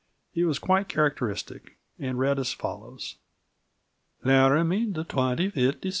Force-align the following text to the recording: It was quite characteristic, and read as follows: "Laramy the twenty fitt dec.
It 0.33 0.45
was 0.45 0.57
quite 0.57 0.87
characteristic, 0.89 1.77
and 1.99 2.17
read 2.17 2.39
as 2.39 2.53
follows: 2.53 3.17
"Laramy 4.25 4.91
the 4.91 5.03
twenty 5.03 5.51
fitt 5.51 5.79
dec. 5.83 5.89